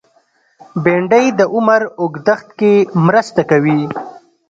بېنډۍ 0.83 1.25
د 1.39 1.41
عمر 1.55 1.81
اوږدښت 2.01 2.47
کې 2.59 2.73
مرسته 3.05 3.41
کوي 3.51 3.81